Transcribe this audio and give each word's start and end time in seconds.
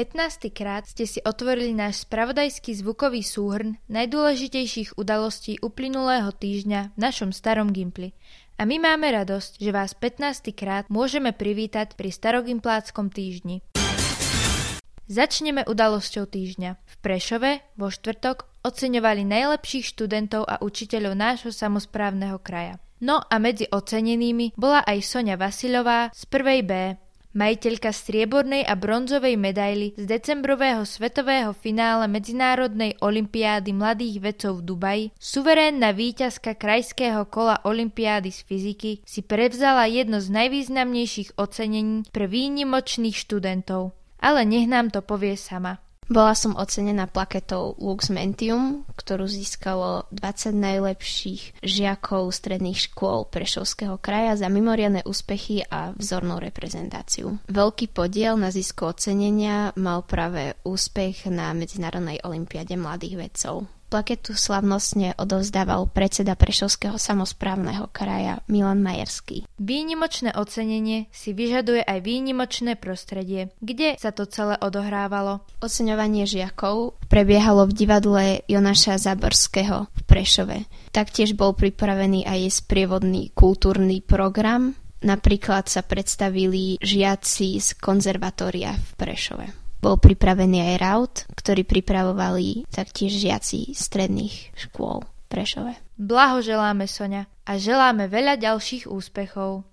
15. 0.00 0.48
krát 0.56 0.88
ste 0.88 1.04
si 1.04 1.20
otvorili 1.20 1.76
náš 1.76 2.08
spravodajský 2.08 2.72
zvukový 2.72 3.20
súhrn 3.20 3.76
najdôležitejších 3.92 4.96
udalostí 4.96 5.60
uplynulého 5.60 6.32
týždňa 6.32 6.96
v 6.96 6.98
našom 7.04 7.36
starom 7.36 7.68
Gimpli. 7.68 8.16
A 8.56 8.64
my 8.64 8.80
máme 8.80 9.12
radosť, 9.12 9.60
že 9.60 9.68
vás 9.68 9.92
15. 9.92 10.56
krát 10.56 10.88
môžeme 10.88 11.36
privítať 11.36 12.00
pri 12.00 12.16
starogimpláckom 12.16 13.12
týždni. 13.12 13.60
Začneme 15.04 15.68
udalosťou 15.68 16.24
týždňa. 16.24 16.80
V 16.80 16.94
Prešove 17.04 17.60
vo 17.76 17.92
štvrtok 17.92 18.64
oceňovali 18.64 19.28
najlepších 19.28 19.84
študentov 19.84 20.48
a 20.48 20.64
učiteľov 20.64 21.12
nášho 21.12 21.52
samozprávneho 21.52 22.40
kraja. 22.40 22.80
No 23.04 23.20
a 23.20 23.36
medzi 23.36 23.68
ocenenými 23.68 24.56
bola 24.56 24.80
aj 24.80 25.04
Sonia 25.04 25.36
Vasilová 25.36 26.08
z 26.16 26.24
prvej 26.24 26.60
B, 26.64 26.72
majiteľka 27.34 27.90
striebornej 27.92 28.66
a 28.66 28.74
bronzovej 28.78 29.36
medaily 29.36 29.94
z 29.98 30.04
decembrového 30.06 30.82
svetového 30.86 31.52
finále 31.52 32.06
Medzinárodnej 32.08 32.96
olympiády 33.02 33.70
mladých 33.74 34.16
vedcov 34.22 34.62
v 34.62 34.66
Dubaji, 34.66 35.04
suverénna 35.18 35.92
víťazka 35.92 36.54
krajského 36.54 37.26
kola 37.26 37.58
olympiády 37.66 38.30
z 38.30 38.40
fyziky 38.46 38.92
si 39.02 39.20
prevzala 39.20 39.86
jedno 39.90 40.22
z 40.22 40.30
najvýznamnejších 40.30 41.36
ocenení 41.36 42.06
pre 42.14 42.30
výnimočných 42.30 43.16
študentov. 43.16 43.92
Ale 44.20 44.44
nech 44.44 44.68
nám 44.68 44.92
to 44.92 45.00
povie 45.00 45.34
sama. 45.34 45.80
Bola 46.10 46.34
som 46.34 46.58
ocenená 46.58 47.06
plaketou 47.06 47.78
Lux 47.78 48.10
Mentium, 48.10 48.82
ktorú 48.98 49.30
získalo 49.30 50.10
20 50.10 50.58
najlepších 50.58 51.62
žiakov 51.62 52.34
stredných 52.34 52.90
škôl 52.90 53.30
Prešovského 53.30 53.94
kraja 53.94 54.34
za 54.34 54.50
mimoriadne 54.50 55.06
úspechy 55.06 55.62
a 55.70 55.94
vzornú 55.94 56.42
reprezentáciu. 56.42 57.38
Veľký 57.46 57.94
podiel 57.94 58.34
na 58.34 58.50
zisku 58.50 58.90
ocenenia 58.90 59.70
mal 59.78 60.02
práve 60.02 60.58
úspech 60.66 61.30
na 61.30 61.54
Medzinárodnej 61.54 62.18
olimpiade 62.26 62.74
mladých 62.74 63.14
vedcov. 63.30 63.70
Plaketu 63.90 64.38
slavnostne 64.38 65.18
odovzdával 65.18 65.90
predseda 65.90 66.38
Prešovského 66.38 66.94
samozprávneho 66.94 67.90
kraja 67.90 68.38
Milan 68.46 68.86
Majerský. 68.86 69.50
Výnimočné 69.58 70.30
ocenenie 70.38 71.10
si 71.10 71.34
vyžaduje 71.34 71.82
aj 71.82 71.98
výnimočné 71.98 72.78
prostredie. 72.78 73.50
Kde 73.58 73.98
sa 73.98 74.14
to 74.14 74.30
celé 74.30 74.54
odohrávalo? 74.62 75.42
Oceňovanie 75.58 76.22
žiakov 76.22 77.02
prebiehalo 77.10 77.66
v 77.66 77.72
divadle 77.74 78.24
Jonaša 78.46 79.02
Zaborského 79.02 79.90
v 79.90 80.00
Prešove. 80.06 80.70
Taktiež 80.94 81.34
bol 81.34 81.58
pripravený 81.58 82.30
aj 82.30 82.62
sprievodný 82.62 83.34
kultúrny 83.34 84.06
program, 84.06 84.78
Napríklad 85.00 85.64
sa 85.64 85.80
predstavili 85.80 86.76
žiaci 86.76 87.56
z 87.56 87.72
konzervatória 87.80 88.76
v 88.76 88.90
Prešove. 89.00 89.69
Bol 89.80 89.96
pripravený 89.96 90.60
aj 90.60 90.76
raut, 90.76 91.14
ktorý 91.32 91.64
pripravovali 91.64 92.68
taktiež 92.68 93.16
žiaci 93.16 93.72
stredných 93.72 94.52
škôl 94.52 95.08
Prešove. 95.32 95.72
Blahoželáme 95.96 96.84
Sonia 96.84 97.24
a 97.48 97.56
želáme 97.56 98.04
veľa 98.04 98.36
ďalších 98.36 98.84
úspechov. 98.84 99.64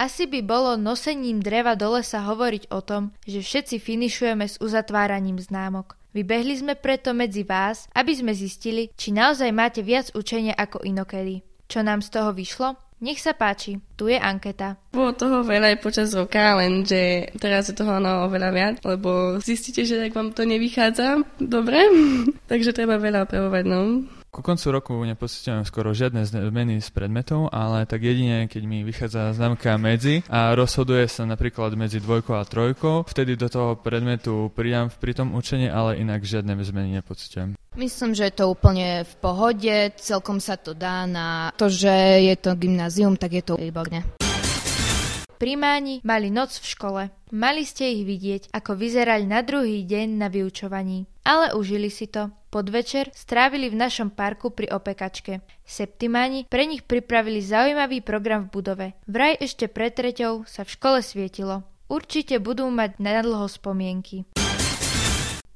Asi 0.00 0.24
by 0.24 0.40
bolo 0.40 0.80
nosením 0.80 1.44
dreva 1.44 1.76
do 1.76 2.00
lesa 2.00 2.24
hovoriť 2.24 2.72
o 2.72 2.80
tom, 2.80 3.12
že 3.28 3.44
všetci 3.44 3.76
finišujeme 3.76 4.48
s 4.48 4.56
uzatváraním 4.56 5.36
známok. 5.36 6.00
Vybehli 6.16 6.56
sme 6.56 6.80
preto 6.80 7.12
medzi 7.12 7.44
vás, 7.44 7.92
aby 7.92 8.16
sme 8.16 8.32
zistili, 8.32 8.88
či 8.96 9.12
naozaj 9.12 9.52
máte 9.52 9.84
viac 9.84 10.12
učenia 10.16 10.56
ako 10.56 10.80
inokedy. 10.80 11.44
Čo 11.68 11.84
nám 11.84 12.00
z 12.00 12.08
toho 12.08 12.32
vyšlo? 12.32 12.85
Nech 12.96 13.20
sa 13.20 13.36
páči, 13.36 13.76
tu 13.92 14.08
je 14.08 14.16
anketa. 14.16 14.80
Bolo 14.96 15.12
toho 15.12 15.44
veľa 15.44 15.76
aj 15.76 15.84
počas 15.84 16.16
roka, 16.16 16.56
lenže 16.56 17.28
teraz 17.36 17.68
je 17.68 17.76
toho 17.76 18.00
no 18.00 18.24
oveľa 18.24 18.50
viac, 18.56 18.76
lebo 18.88 19.36
zistíte, 19.44 19.84
že 19.84 20.00
tak 20.00 20.16
vám 20.16 20.32
to 20.32 20.48
nevychádza 20.48 21.20
dobre, 21.36 21.76
takže 22.50 22.72
treba 22.72 22.96
veľa 22.96 23.28
opravovať, 23.28 23.64
no. 23.68 24.08
Ku 24.36 24.44
koncu 24.44 24.68
roku 24.68 24.92
nepocitujem 25.00 25.64
skoro 25.64 25.96
žiadne 25.96 26.28
zmeny 26.28 26.84
s 26.84 26.92
predmetov, 26.92 27.48
ale 27.56 27.88
tak 27.88 28.04
jedine, 28.04 28.44
keď 28.52 28.62
mi 28.68 28.84
vychádza 28.84 29.32
známka 29.32 29.80
medzi 29.80 30.20
a 30.28 30.52
rozhoduje 30.52 31.08
sa 31.08 31.24
napríklad 31.24 31.72
medzi 31.72 32.04
dvojkou 32.04 32.36
a 32.36 32.44
trojkou, 32.44 33.08
vtedy 33.08 33.32
do 33.40 33.48
toho 33.48 33.80
predmetu 33.80 34.52
pridám 34.52 34.92
pri 34.92 35.16
tom 35.16 35.32
učení, 35.32 35.72
ale 35.72 35.96
inak 35.96 36.20
žiadne 36.20 36.52
zmeny 36.52 37.00
nepocitujem. 37.00 37.56
Myslím, 37.80 38.12
že 38.12 38.28
je 38.28 38.36
to 38.36 38.52
úplne 38.52 39.08
v 39.08 39.14
pohode, 39.24 39.96
celkom 40.04 40.36
sa 40.36 40.60
to 40.60 40.76
dá 40.76 41.08
na 41.08 41.48
to, 41.56 41.72
že 41.72 42.20
je 42.28 42.36
to 42.36 42.52
gymnázium, 42.60 43.16
tak 43.16 43.40
je 43.40 43.40
to 43.40 43.56
výborne. 43.56 44.04
Primáni 45.40 46.04
mali 46.04 46.28
noc 46.28 46.60
v 46.60 46.66
škole. 46.76 47.02
Mali 47.32 47.64
ste 47.64 47.88
ich 47.92 48.04
vidieť, 48.04 48.52
ako 48.52 48.76
vyzerali 48.76 49.24
na 49.24 49.40
druhý 49.40 49.84
deň 49.84 50.16
na 50.16 50.28
vyučovaní. 50.28 51.04
Ale 51.24 51.52
užili 51.52 51.88
si 51.88 52.08
to. 52.08 52.32
Podvečer 52.56 53.12
strávili 53.12 53.68
v 53.68 53.76
našom 53.76 54.08
parku 54.08 54.48
pri 54.48 54.72
opekačke. 54.72 55.44
Septimáni 55.60 56.48
pre 56.48 56.64
nich 56.64 56.88
pripravili 56.88 57.44
zaujímavý 57.44 58.00
program 58.00 58.48
v 58.48 58.52
budove. 58.56 58.86
Vraj 59.04 59.36
ešte 59.44 59.68
pred 59.68 59.92
treťou 59.92 60.48
sa 60.48 60.64
v 60.64 60.72
škole 60.72 61.04
svietilo. 61.04 61.68
Určite 61.92 62.40
budú 62.40 62.64
mať 62.72 62.96
nadlho 62.96 63.44
spomienky. 63.44 64.24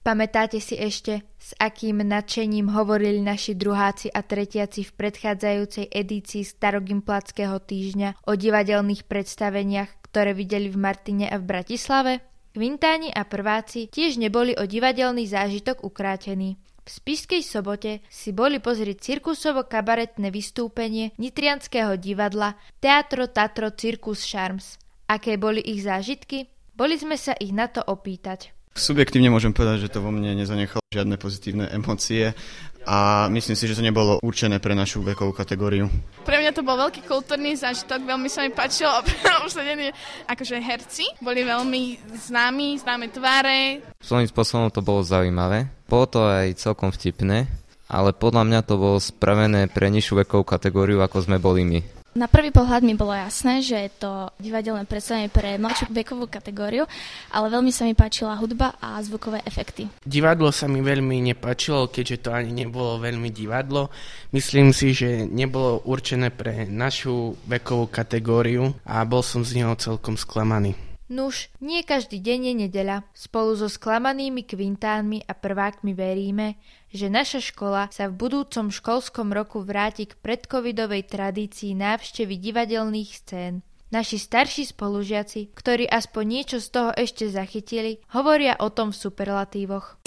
Pamätáte 0.00 0.56
si 0.56 0.72
ešte, 0.80 1.20
s 1.36 1.52
akým 1.60 2.00
nadšením 2.00 2.72
hovorili 2.72 3.20
naši 3.20 3.52
druháci 3.52 4.08
a 4.08 4.24
tretiaci 4.24 4.88
v 4.88 4.96
predchádzajúcej 4.96 5.92
edícii 5.92 6.48
Starogimplackého 6.48 7.60
týždňa 7.60 8.24
o 8.24 8.32
divadelných 8.32 9.04
predstaveniach, 9.04 10.00
ktoré 10.00 10.32
videli 10.32 10.72
v 10.72 10.80
Martine 10.80 11.28
a 11.28 11.36
v 11.36 11.44
Bratislave? 11.44 12.24
Kvintáni 12.56 13.12
a 13.12 13.28
prváci 13.28 13.92
tiež 13.92 14.16
neboli 14.16 14.56
o 14.56 14.64
divadelný 14.64 15.28
zážitok 15.28 15.84
ukrátení. 15.84 16.56
V 16.86 16.90
Spišskej 17.02 17.42
sobote 17.42 17.92
si 18.06 18.30
boli 18.30 18.62
pozrieť 18.62 19.02
cirkusovo-kabaretné 19.02 20.30
vystúpenie 20.30 21.10
Nitrianského 21.18 21.98
divadla 21.98 22.54
Teatro 22.78 23.26
Tatro 23.26 23.74
Circus 23.74 24.22
Charms. 24.22 24.78
Aké 25.10 25.34
boli 25.34 25.58
ich 25.66 25.82
zážitky? 25.82 26.46
Boli 26.78 26.94
sme 26.94 27.18
sa 27.18 27.34
ich 27.42 27.50
na 27.50 27.66
to 27.66 27.82
opýtať. 27.82 28.55
Subjektívne 28.76 29.32
môžem 29.32 29.56
povedať, 29.56 29.88
že 29.88 29.92
to 29.96 30.04
vo 30.04 30.12
mne 30.12 30.36
nezanechalo 30.36 30.84
žiadne 30.92 31.16
pozitívne 31.16 31.64
emócie 31.72 32.36
a 32.84 33.26
myslím 33.32 33.56
si, 33.56 33.66
že 33.66 33.74
to 33.74 33.82
nebolo 33.82 34.20
určené 34.20 34.60
pre 34.60 34.76
našu 34.76 35.00
vekovú 35.00 35.32
kategóriu. 35.32 35.88
Pre 36.22 36.36
mňa 36.36 36.52
to 36.52 36.62
bol 36.62 36.76
veľký 36.78 37.02
kultúrny 37.08 37.56
zážitok, 37.56 38.04
veľmi 38.04 38.28
sa 38.28 38.44
mi 38.44 38.52
páčilo 38.52 38.92
obsadení 39.42 39.90
akože 40.28 40.60
herci, 40.60 41.08
boli 41.18 41.42
veľmi 41.42 41.98
známi, 42.14 42.76
známe 42.78 43.10
tváre. 43.10 43.80
Svojím 43.98 44.28
spôsobom 44.28 44.68
to 44.70 44.84
bolo 44.84 45.00
zaujímavé, 45.00 45.66
bolo 45.88 46.06
to 46.06 46.20
aj 46.28 46.60
celkom 46.60 46.92
vtipné, 46.92 47.48
ale 47.88 48.12
podľa 48.12 48.44
mňa 48.44 48.60
to 48.62 48.76
bolo 48.76 49.00
spravené 49.00 49.72
pre 49.72 49.88
nižšiu 49.88 50.22
vekovú 50.22 50.44
kategóriu, 50.46 51.00
ako 51.00 51.26
sme 51.26 51.40
boli 51.40 51.64
my. 51.64 51.80
Na 52.16 52.32
prvý 52.32 52.48
pohľad 52.48 52.80
mi 52.80 52.96
bolo 52.96 53.12
jasné, 53.12 53.60
že 53.60 53.76
je 53.76 53.90
to 54.00 54.32
divadelné 54.40 54.88
predstavenie 54.88 55.28
pre 55.28 55.60
mladšiu 55.60 55.92
vekovú 55.92 56.24
kategóriu, 56.32 56.88
ale 57.28 57.52
veľmi 57.52 57.68
sa 57.68 57.84
mi 57.84 57.92
páčila 57.92 58.40
hudba 58.40 58.72
a 58.80 58.96
zvukové 59.04 59.44
efekty. 59.44 59.84
Divadlo 60.00 60.48
sa 60.48 60.64
mi 60.64 60.80
veľmi 60.80 61.20
nepáčilo, 61.28 61.92
keďže 61.92 62.24
to 62.24 62.30
ani 62.32 62.64
nebolo 62.64 62.96
veľmi 62.96 63.28
divadlo. 63.28 63.92
Myslím 64.32 64.72
si, 64.72 64.96
že 64.96 65.28
nebolo 65.28 65.84
určené 65.84 66.32
pre 66.32 66.64
našu 66.64 67.36
vekovú 67.44 67.92
kategóriu 67.92 68.72
a 68.88 69.04
bol 69.04 69.20
som 69.20 69.44
z 69.44 69.60
neho 69.60 69.76
celkom 69.76 70.16
sklamaný. 70.16 70.85
Nuž, 71.06 71.54
nie 71.62 71.86
každý 71.86 72.18
deň 72.18 72.40
je 72.50 72.54
nedeľa. 72.66 73.06
Spolu 73.14 73.54
so 73.54 73.70
sklamanými 73.70 74.42
kvintánmi 74.42 75.22
a 75.22 75.38
prvákmi 75.38 75.94
veríme, 75.94 76.58
že 76.90 77.06
naša 77.06 77.38
škola 77.38 77.86
sa 77.94 78.10
v 78.10 78.18
budúcom 78.18 78.74
školskom 78.74 79.30
roku 79.30 79.62
vráti 79.62 80.10
k 80.10 80.18
predcovidovej 80.18 81.06
tradícii 81.06 81.78
návštevy 81.78 82.42
divadelných 82.42 83.10
scén. 83.22 83.62
Naši 83.94 84.18
starší 84.18 84.66
spolužiaci, 84.74 85.54
ktorí 85.54 85.86
aspoň 85.86 86.24
niečo 86.26 86.58
z 86.58 86.68
toho 86.74 86.90
ešte 86.90 87.30
zachytili, 87.30 88.02
hovoria 88.10 88.58
o 88.58 88.66
tom 88.74 88.90
v 88.90 88.98
superlatívoch. 88.98 90.02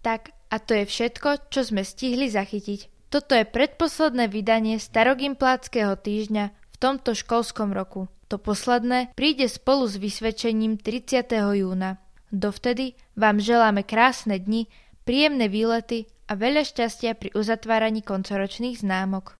Tak, 0.00 0.32
a 0.48 0.56
to 0.56 0.72
je 0.80 0.88
všetko, 0.88 1.52
čo 1.52 1.60
sme 1.60 1.84
stihli 1.84 2.32
zachytiť. 2.32 3.12
Toto 3.12 3.36
je 3.36 3.44
predposledné 3.44 4.32
vydanie 4.32 4.80
Starogimpláckého 4.80 5.92
týždňa 5.92 6.56
v 6.56 6.76
tomto 6.80 7.12
školskom 7.12 7.76
roku. 7.76 8.08
To 8.28 8.36
posledné 8.36 9.16
príde 9.16 9.48
spolu 9.48 9.88
s 9.88 9.96
vysvedčením 9.96 10.76
30. 10.76 11.32
júna. 11.32 11.96
Dovtedy 12.28 12.92
vám 13.16 13.40
želáme 13.40 13.88
krásne 13.88 14.36
dni, 14.36 14.68
príjemné 15.08 15.48
výlety 15.48 16.04
a 16.28 16.36
veľa 16.36 16.68
šťastia 16.68 17.16
pri 17.16 17.32
uzatváraní 17.32 18.04
koncoročných 18.04 18.84
známok. 18.84 19.37